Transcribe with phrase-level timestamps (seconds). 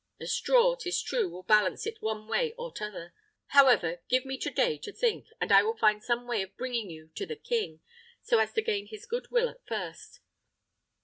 [0.19, 3.13] A straw, 'tis true, will balance it one way or t'other.
[3.49, 6.89] However, give me to day to think, and I will find some way of bringing
[6.89, 7.81] you to the king,
[8.19, 10.21] so as to gain his good will at first.